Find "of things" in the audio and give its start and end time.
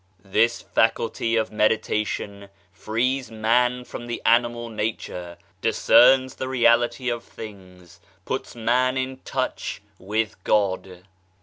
7.09-7.99